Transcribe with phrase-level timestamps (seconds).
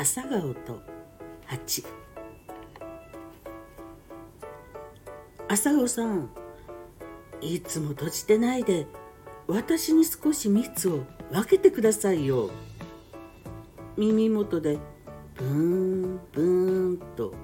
[0.00, 0.80] 朝顔と
[1.44, 1.84] 蜂。
[5.46, 6.30] 朝顔さん
[7.42, 8.86] いつも閉じてないで
[9.46, 12.48] 私に少し蜜を分けてくださいよ。
[13.98, 14.78] 耳元で
[15.34, 17.34] ブーンブーンと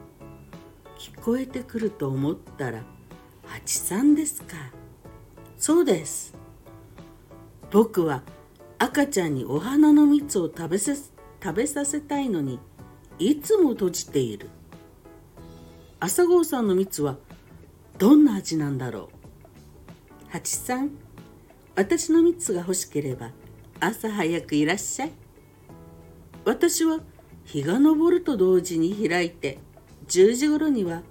[0.99, 2.85] 聞こえてくると思ったら
[3.45, 4.57] 蜂さんですか。
[5.59, 6.33] そうです。
[7.71, 8.23] 僕は
[8.79, 10.97] 赤ちゃんにお花の蜜を食べさ
[11.43, 12.59] 食べさせたいのに
[13.19, 14.49] いつも閉じている。
[15.99, 17.17] 朝顔さんの蜜は
[17.99, 19.09] どんな味なんだろ
[20.29, 20.31] う。
[20.31, 20.91] 蜂さん
[21.75, 23.31] 私の蜜が欲しければ
[23.81, 25.13] 朝早くいらっしゃい。
[26.45, 27.01] 私は
[27.45, 29.59] 日が昇ると同時に開いて
[30.09, 31.03] 10時頃には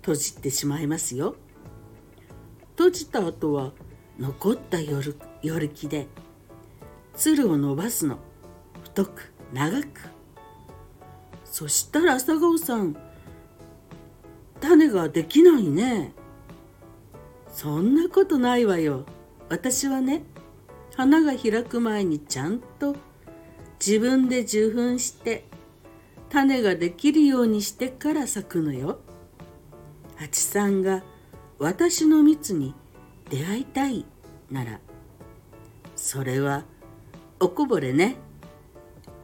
[0.00, 1.36] 閉じてしまいますよ。
[2.76, 3.72] 閉じた後は
[4.18, 6.06] 残った夜夜気で
[7.14, 8.18] 鶴を伸ばすの。
[8.82, 9.86] 太く長く。
[11.44, 12.96] そしたら朝顔さん
[14.60, 16.12] 種ができないね。
[17.50, 19.04] そんなことないわよ。
[19.48, 20.22] 私はね
[20.94, 22.96] 花が開く前にちゃんと
[23.84, 25.44] 自分で受粉して
[26.28, 28.98] 種ができるようにしてから咲くのよ。
[30.16, 31.02] 蜂さんが
[31.58, 32.74] 私の蜜に
[33.30, 34.04] 出会いたい
[34.50, 34.80] なら
[35.96, 36.64] それは
[37.40, 38.16] おこぼれね。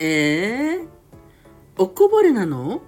[0.01, 0.89] えー、
[1.79, 2.83] おこぼれなの？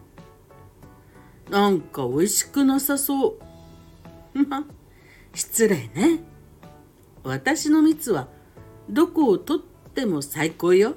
[1.51, 3.39] なんか美味しくなさそ
[4.35, 4.43] う。
[4.49, 4.65] ま
[5.35, 6.25] 失礼ね。
[7.23, 8.29] 私の蜜は
[8.89, 9.59] どこをとっ
[9.95, 10.95] ても最高よ。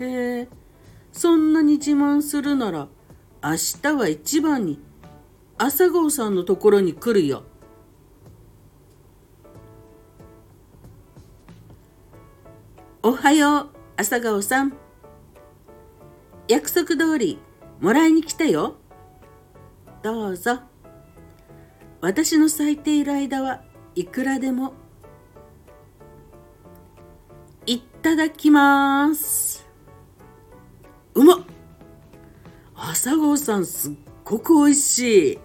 [0.00, 0.48] へえ
[1.12, 2.88] そんなに自慢するなら
[3.42, 3.50] 明
[3.82, 4.80] 日は一番に
[5.56, 7.44] 朝顔さんのところに来るよ。
[13.02, 14.72] おはよう、朝顔さん。
[16.48, 17.38] 約束通り、
[17.80, 18.76] もらいに来たよ。
[20.02, 20.60] どうぞ。
[22.00, 23.62] 私の咲いている間は
[23.94, 24.74] いくらでも。
[27.66, 29.66] いただきます。
[31.14, 31.38] うまっ
[32.74, 33.92] 朝顔さんすっ
[34.24, 35.38] ごく美味しい。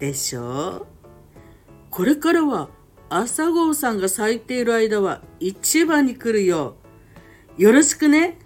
[0.00, 0.86] でしょう
[1.90, 2.68] これからは
[3.08, 6.74] 朝顔さんが咲いている間は一番に来るよ。
[7.56, 8.38] よろしくね。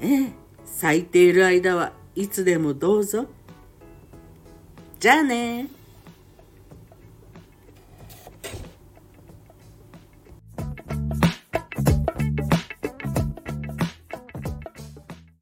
[0.00, 0.32] ええ、
[0.64, 3.26] 咲いている間はいつでもどうぞ。
[5.00, 5.68] じゃあね